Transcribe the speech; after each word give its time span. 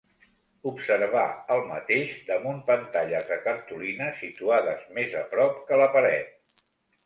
Observà 0.69 1.25
el 1.55 1.61
mateix 1.73 2.15
damunt 2.31 2.65
pantalles 2.71 3.29
de 3.33 3.39
cartolina 3.45 4.11
situades 4.25 4.91
més 4.99 5.17
a 5.23 5.25
prop 5.37 5.65
que 5.71 5.83
la 5.85 5.93
paret. 5.99 6.69